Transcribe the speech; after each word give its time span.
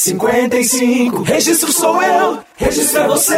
55, 0.00 1.24
registro 1.24 1.70
sou 1.70 2.02
eu, 2.02 2.38
registro 2.56 3.02
é 3.02 3.06
você. 3.06 3.36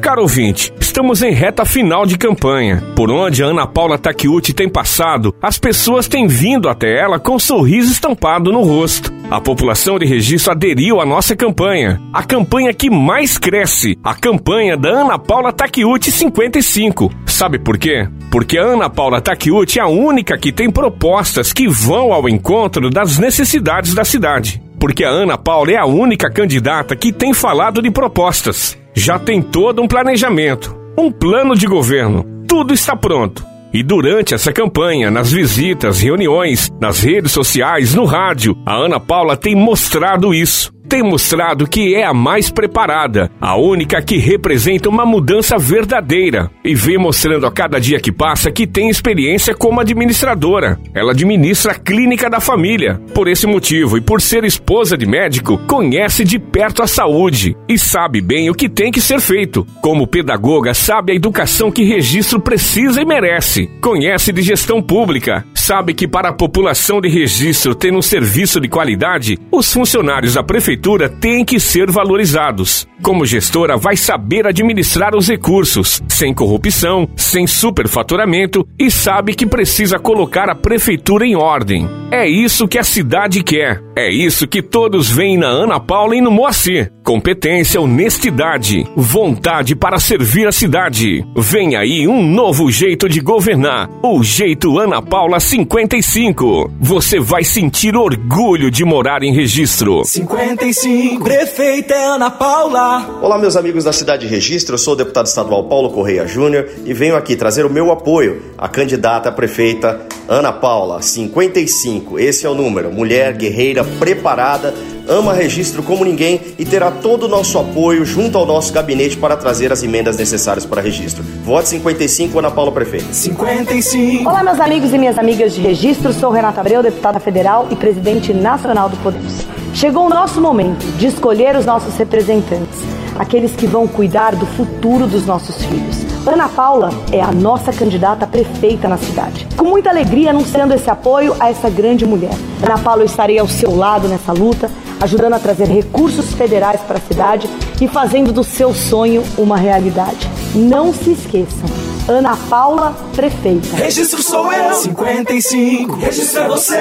Caro 0.00 0.22
ouvinte, 0.22 0.72
estamos 0.80 1.22
em 1.22 1.30
reta 1.30 1.66
final 1.66 2.06
de 2.06 2.16
campanha. 2.16 2.82
Por 2.96 3.10
onde 3.10 3.44
a 3.44 3.48
Ana 3.48 3.66
Paula 3.66 3.98
Takiuti 3.98 4.54
tem 4.54 4.66
passado, 4.66 5.34
as 5.42 5.58
pessoas 5.58 6.08
têm 6.08 6.26
vindo 6.26 6.70
até 6.70 6.98
ela 6.98 7.18
com 7.18 7.34
um 7.34 7.38
sorriso 7.38 7.92
estampado 7.92 8.50
no 8.50 8.62
rosto. 8.62 9.12
A 9.30 9.42
população 9.42 9.98
de 9.98 10.06
registro 10.06 10.52
aderiu 10.52 11.02
à 11.02 11.04
nossa 11.04 11.36
campanha, 11.36 12.00
a 12.14 12.22
campanha 12.22 12.72
que 12.72 12.88
mais 12.88 13.36
cresce, 13.36 13.98
a 14.02 14.14
campanha 14.14 14.78
da 14.78 14.88
Ana 14.88 15.18
Paula 15.18 15.52
Takiuti 15.52 16.10
55. 16.10 17.12
Sabe 17.26 17.58
por 17.58 17.76
quê? 17.76 18.08
Porque 18.30 18.56
a 18.56 18.62
Ana 18.62 18.88
Paula 18.88 19.20
Takiuti 19.20 19.78
é 19.78 19.82
a 19.82 19.86
única 19.86 20.38
que 20.38 20.50
tem 20.50 20.70
propostas 20.70 21.52
que 21.52 21.68
vão 21.68 22.10
ao 22.10 22.26
encontro 22.26 22.88
das 22.88 23.18
necessidades 23.18 23.92
da 23.92 24.02
cidade 24.02 24.64
porque 24.84 25.02
a 25.02 25.08
Ana 25.08 25.38
Paula 25.38 25.72
é 25.72 25.76
a 25.78 25.86
única 25.86 26.30
candidata 26.30 26.94
que 26.94 27.10
tem 27.10 27.32
falado 27.32 27.80
de 27.80 27.90
propostas. 27.90 28.76
Já 28.92 29.18
tem 29.18 29.40
todo 29.40 29.80
um 29.80 29.88
planejamento, 29.88 30.76
um 30.94 31.10
plano 31.10 31.56
de 31.56 31.66
governo. 31.66 32.44
Tudo 32.46 32.74
está 32.74 32.94
pronto. 32.94 33.42
E 33.72 33.82
durante 33.82 34.34
essa 34.34 34.52
campanha, 34.52 35.10
nas 35.10 35.32
visitas, 35.32 36.02
reuniões, 36.02 36.70
nas 36.78 37.00
redes 37.00 37.32
sociais, 37.32 37.94
no 37.94 38.04
rádio, 38.04 38.58
a 38.66 38.74
Ana 38.74 39.00
Paula 39.00 39.38
tem 39.38 39.54
mostrado 39.54 40.34
isso 40.34 40.73
tem 40.88 41.02
mostrado 41.02 41.66
que 41.66 41.94
é 41.94 42.04
a 42.04 42.14
mais 42.14 42.50
preparada, 42.50 43.30
a 43.40 43.56
única 43.56 44.00
que 44.02 44.18
representa 44.18 44.88
uma 44.88 45.06
mudança 45.06 45.58
verdadeira 45.58 46.50
e 46.64 46.74
vem 46.74 46.98
mostrando 46.98 47.46
a 47.46 47.52
cada 47.52 47.80
dia 47.80 48.00
que 48.00 48.12
passa 48.12 48.50
que 48.50 48.66
tem 48.66 48.88
experiência 48.88 49.54
como 49.54 49.80
administradora. 49.80 50.78
Ela 50.94 51.12
administra 51.12 51.72
a 51.72 51.74
clínica 51.74 52.28
da 52.28 52.40
família. 52.40 53.00
Por 53.14 53.28
esse 53.28 53.46
motivo 53.46 53.96
e 53.96 54.00
por 54.00 54.20
ser 54.20 54.44
esposa 54.44 54.96
de 54.96 55.06
médico, 55.06 55.58
conhece 55.66 56.24
de 56.24 56.38
perto 56.38 56.82
a 56.82 56.86
saúde 56.86 57.56
e 57.68 57.78
sabe 57.78 58.20
bem 58.20 58.50
o 58.50 58.54
que 58.54 58.68
tem 58.68 58.92
que 58.92 59.00
ser 59.00 59.20
feito. 59.20 59.66
Como 59.80 60.06
pedagoga, 60.06 60.74
sabe 60.74 61.12
a 61.12 61.16
educação 61.16 61.70
que 61.70 61.84
registro 61.84 62.40
precisa 62.40 63.00
e 63.00 63.04
merece. 63.04 63.70
Conhece 63.80 64.32
de 64.32 64.42
gestão 64.42 64.82
pública, 64.82 65.44
sabe 65.64 65.94
que 65.94 66.06
para 66.06 66.28
a 66.28 66.32
população 66.32 67.00
de 67.00 67.08
registro 67.08 67.74
ter 67.74 67.90
um 67.94 68.02
serviço 68.02 68.60
de 68.60 68.68
qualidade, 68.68 69.38
os 69.50 69.72
funcionários 69.72 70.34
da 70.34 70.42
prefeitura 70.42 71.08
têm 71.08 71.42
que 71.42 71.58
ser 71.58 71.90
valorizados. 71.90 72.86
Como 73.02 73.24
gestora, 73.24 73.76
vai 73.76 73.96
saber 73.96 74.46
administrar 74.46 75.16
os 75.16 75.26
recursos, 75.26 76.02
sem 76.06 76.34
corrupção, 76.34 77.08
sem 77.16 77.46
superfaturamento 77.46 78.66
e 78.78 78.90
sabe 78.90 79.34
que 79.34 79.46
precisa 79.46 79.98
colocar 79.98 80.50
a 80.50 80.54
prefeitura 80.54 81.26
em 81.26 81.34
ordem. 81.34 81.88
É 82.10 82.28
isso 82.28 82.68
que 82.68 82.78
a 82.78 82.84
cidade 82.84 83.42
quer. 83.42 83.82
É 83.96 84.10
isso 84.10 84.48
que 84.48 84.60
todos 84.60 85.08
veem 85.08 85.38
na 85.38 85.46
Ana 85.46 85.78
Paula 85.78 86.16
e 86.16 86.20
no 86.20 86.28
Moacir. 86.28 86.90
Competência, 87.04 87.80
honestidade, 87.80 88.84
vontade 88.96 89.76
para 89.76 90.00
servir 90.00 90.48
a 90.48 90.52
cidade. 90.52 91.24
Vem 91.36 91.76
aí 91.76 92.08
um 92.08 92.26
novo 92.26 92.72
jeito 92.72 93.08
de 93.08 93.20
governar. 93.20 93.88
O 94.02 94.20
jeito 94.24 94.80
Ana 94.80 95.00
Paula 95.00 95.38
55. 95.38 96.72
Você 96.80 97.20
vai 97.20 97.44
sentir 97.44 97.96
orgulho 97.96 98.68
de 98.68 98.84
morar 98.84 99.22
em 99.22 99.32
registro. 99.32 100.02
55, 100.04 101.22
prefeita 101.22 101.94
é 101.94 102.04
Ana 102.04 102.32
Paula. 102.32 103.20
Olá, 103.22 103.38
meus 103.38 103.56
amigos 103.56 103.84
da 103.84 103.92
cidade 103.92 104.26
de 104.26 104.34
registro. 104.34 104.74
Eu 104.74 104.78
sou 104.78 104.94
o 104.94 104.96
deputado 104.96 105.26
estadual 105.26 105.68
Paulo 105.68 105.90
Correia 105.90 106.26
Júnior 106.26 106.68
e 106.84 106.92
venho 106.92 107.14
aqui 107.14 107.36
trazer 107.36 107.64
o 107.64 107.70
meu 107.70 107.92
apoio 107.92 108.42
à 108.58 108.66
candidata 108.66 109.28
a 109.28 109.32
prefeita 109.32 110.04
Ana 110.28 110.52
Paula 110.52 111.02
55. 111.02 112.18
Esse 112.18 112.46
é 112.46 112.48
o 112.48 112.54
número. 112.54 112.90
Mulher 112.90 113.34
guerreira 113.34 113.84
preparada 113.84 114.74
ama 115.06 115.34
registro 115.34 115.82
como 115.82 116.04
ninguém 116.04 116.40
e 116.58 116.64
terá 116.64 116.90
todo 116.90 117.24
o 117.24 117.28
nosso 117.28 117.58
apoio 117.58 118.04
junto 118.06 118.38
ao 118.38 118.46
nosso 118.46 118.72
gabinete 118.72 119.16
para 119.16 119.36
trazer 119.36 119.70
as 119.70 119.82
emendas 119.82 120.16
necessárias 120.16 120.64
para 120.64 120.80
registro. 120.80 121.22
Vote 121.44 121.68
55, 121.68 122.38
Ana 122.38 122.50
Paula 122.50 122.72
Prefeita. 122.72 123.12
55. 123.12 124.28
Olá, 124.28 124.42
meus 124.42 124.58
amigos 124.60 124.92
e 124.94 124.98
minhas 124.98 125.18
amigas 125.18 125.54
de 125.54 125.60
registro. 125.60 126.12
Sou 126.12 126.30
Renata 126.30 126.60
Abreu, 126.60 126.82
deputada 126.82 127.20
federal 127.20 127.68
e 127.70 127.76
presidente 127.76 128.32
nacional 128.32 128.88
do 128.88 128.96
Podemos. 128.98 129.46
Chegou 129.74 130.06
o 130.06 130.08
nosso 130.08 130.40
momento 130.40 130.86
de 130.96 131.06
escolher 131.06 131.56
os 131.56 131.66
nossos 131.66 131.96
representantes, 131.96 132.78
aqueles 133.18 133.54
que 133.54 133.66
vão 133.66 133.86
cuidar 133.86 134.34
do 134.34 134.46
futuro 134.46 135.06
dos 135.06 135.26
nossos 135.26 135.62
filhos. 135.64 136.03
Ana 136.26 136.48
Paula 136.48 136.88
é 137.12 137.20
a 137.20 137.30
nossa 137.30 137.70
candidata 137.70 138.24
a 138.24 138.28
prefeita 138.28 138.88
na 138.88 138.96
cidade. 138.96 139.46
Com 139.58 139.66
muita 139.66 139.90
alegria 139.90 140.30
anunciando 140.30 140.72
esse 140.72 140.88
apoio 140.88 141.36
a 141.38 141.50
essa 141.50 141.68
grande 141.68 142.06
mulher. 142.06 142.34
Ana 142.62 142.78
Paula, 142.78 143.02
eu 143.02 143.06
estarei 143.06 143.38
ao 143.38 143.46
seu 143.46 143.76
lado 143.76 144.08
nessa 144.08 144.32
luta, 144.32 144.70
ajudando 145.02 145.34
a 145.34 145.38
trazer 145.38 145.68
recursos 145.68 146.32
federais 146.32 146.80
para 146.80 146.96
a 146.96 147.00
cidade 147.00 147.48
e 147.78 147.86
fazendo 147.86 148.32
do 148.32 148.42
seu 148.42 148.72
sonho 148.72 149.22
uma 149.36 149.58
realidade. 149.58 150.26
Não 150.54 150.94
se 150.94 151.10
esqueçam. 151.12 151.68
Ana 152.08 152.36
Paula, 152.48 152.96
prefeita. 153.14 153.76
Registro 153.76 154.22
sou 154.22 154.50
eu, 154.50 154.74
55, 154.74 155.96
registro 155.96 156.42
é 156.42 156.48
você. 156.48 156.76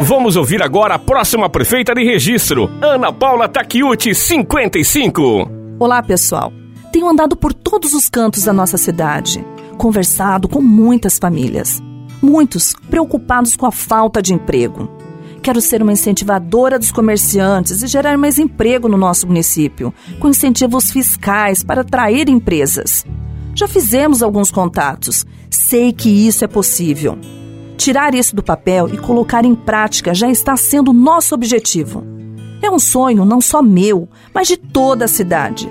Vamos 0.00 0.36
ouvir 0.36 0.62
agora 0.62 0.94
a 0.94 0.98
próxima 0.98 1.48
prefeita 1.48 1.92
de 1.92 2.04
registro, 2.04 2.70
Ana 2.80 3.12
Paula 3.12 3.48
Takiuti 3.48 4.14
55. 4.14 5.50
Olá, 5.78 6.02
pessoal. 6.02 6.52
Tenho 6.92 7.08
andado 7.08 7.36
por 7.36 7.52
todos 7.52 7.94
os 7.94 8.08
cantos 8.08 8.44
da 8.44 8.52
nossa 8.52 8.76
cidade, 8.76 9.44
conversado 9.76 10.48
com 10.48 10.62
muitas 10.62 11.18
famílias, 11.18 11.82
muitos 12.22 12.74
preocupados 12.88 13.56
com 13.56 13.66
a 13.66 13.72
falta 13.72 14.22
de 14.22 14.32
emprego. 14.32 14.88
Quero 15.42 15.60
ser 15.60 15.82
uma 15.82 15.92
incentivadora 15.92 16.78
dos 16.78 16.90
comerciantes 16.90 17.82
e 17.82 17.86
gerar 17.86 18.16
mais 18.18 18.38
emprego 18.38 18.88
no 18.88 18.96
nosso 18.96 19.26
município, 19.26 19.92
com 20.18 20.28
incentivos 20.28 20.90
fiscais 20.90 21.62
para 21.62 21.82
atrair 21.82 22.28
empresas. 22.28 23.04
Já 23.54 23.68
fizemos 23.68 24.22
alguns 24.22 24.50
contatos, 24.50 25.24
sei 25.50 25.92
que 25.92 26.08
isso 26.08 26.44
é 26.44 26.48
possível. 26.48 27.18
Tirar 27.76 28.14
isso 28.14 28.34
do 28.34 28.42
papel 28.42 28.88
e 28.88 28.98
colocar 28.98 29.44
em 29.44 29.54
prática 29.54 30.14
já 30.14 30.28
está 30.28 30.56
sendo 30.56 30.92
nosso 30.92 31.34
objetivo. 31.34 32.02
É 32.60 32.70
um 32.70 32.78
sonho 32.78 33.24
não 33.24 33.40
só 33.40 33.62
meu, 33.62 34.08
mas 34.34 34.48
de 34.48 34.56
toda 34.56 35.04
a 35.04 35.08
cidade. 35.08 35.68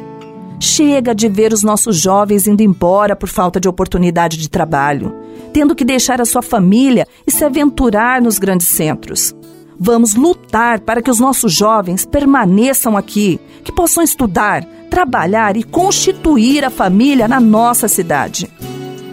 Chega 0.68 1.14
de 1.14 1.30
ver 1.30 1.54
os 1.54 1.62
nossos 1.62 1.96
jovens 1.96 2.48
indo 2.48 2.64
embora 2.64 3.16
por 3.16 3.30
falta 3.30 3.60
de 3.60 3.70
oportunidade 3.70 4.36
de 4.36 4.50
trabalho, 4.50 5.16
tendo 5.54 5.76
que 5.76 5.86
deixar 5.86 6.20
a 6.20 6.26
sua 6.26 6.42
família 6.42 7.08
e 7.26 7.30
se 7.30 7.46
aventurar 7.46 8.20
nos 8.20 8.40
grandes 8.40 8.68
centros. 8.68 9.32
Vamos 9.80 10.16
lutar 10.16 10.80
para 10.80 11.04
que 11.04 11.12
os 11.12 11.20
nossos 11.20 11.54
jovens 11.54 12.04
permaneçam 12.04 12.98
aqui, 12.98 13.40
que 13.64 13.72
possam 13.72 14.04
estudar, 14.04 14.66
trabalhar 14.90 15.56
e 15.56 15.62
constituir 15.62 16.66
a 16.66 16.72
família 16.72 17.28
na 17.28 17.40
nossa 17.40 17.88
cidade. 17.88 18.50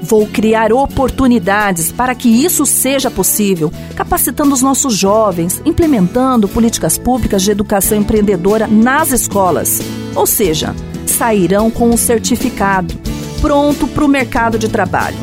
Vou 0.02 0.26
criar 0.26 0.72
oportunidades 0.72 1.92
para 1.92 2.14
que 2.14 2.30
isso 2.30 2.64
seja 2.64 3.10
possível, 3.10 3.70
capacitando 3.94 4.54
os 4.54 4.62
nossos 4.62 4.96
jovens, 4.96 5.60
implementando 5.66 6.48
políticas 6.48 6.96
públicas 6.96 7.42
de 7.42 7.50
educação 7.50 7.98
empreendedora 7.98 8.66
nas 8.66 9.12
escolas. 9.12 9.80
Ou 10.16 10.26
seja, 10.26 10.74
sairão 11.12 11.70
com 11.70 11.90
um 11.90 11.96
certificado, 11.96 12.94
pronto 13.40 13.86
para 13.86 14.04
o 14.04 14.08
mercado 14.08 14.58
de 14.58 14.68
trabalho. 14.68 15.16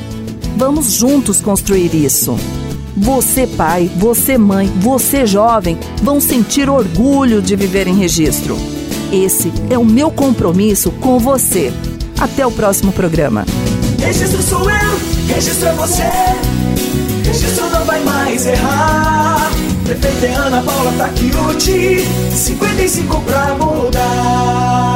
Vamos 0.56 0.94
juntos 0.94 1.42
construir 1.42 1.94
isso. 1.94 2.38
Você, 2.96 3.48
pai, 3.48 3.90
você, 3.96 4.38
mãe, 4.38 4.68
você, 4.78 5.26
jovem, 5.26 5.78
vão 6.04 6.20
sentir 6.20 6.70
orgulho 6.70 7.42
de 7.42 7.56
viver 7.56 7.88
em 7.88 7.96
registro. 7.96 8.58
Esse 9.12 9.52
é 9.70 9.78
o 9.78 9.86
meu 9.86 10.12
compromisso 10.12 10.92
com 10.92 11.18
você. 11.18 11.74
Até 12.20 12.46
o 12.46 12.52
próximo 12.52 12.92
programa. 12.92 13.46
Registro 14.00 14.42
sou 14.44 14.70
eu, 14.70 15.00
registro 15.34 15.68
é 15.68 15.74
você. 15.74 16.04
Registro 17.26 17.70
não 17.70 17.86
vai 17.86 18.04
mais 18.04 18.46
errar. 18.46 19.52
Prefeita 19.86 20.38
Ana 20.40 20.62
Paula 20.62 20.92
Taquiuti, 20.98 22.06
55 22.32 23.22
pra 23.22 23.56
mudar. 23.56 24.89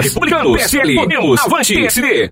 Republicanos, 0.00 0.62
CL, 0.70 0.94
Podemos, 0.94 1.40
Avante, 1.40 1.74
PSD. 1.74 2.30